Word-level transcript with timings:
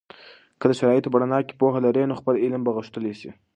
که 0.59 0.65
د 0.67 0.71
شرایطو 0.79 1.11
په 1.13 1.17
رڼا 1.21 1.39
کې 1.47 1.57
پوهه 1.59 1.79
لرئ، 1.85 2.03
نو 2.09 2.19
خپل 2.21 2.35
علم 2.43 2.61
به 2.63 2.71
غښتلی 2.77 3.13
سي. 3.19 3.29